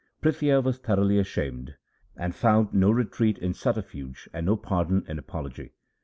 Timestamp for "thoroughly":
0.79-1.19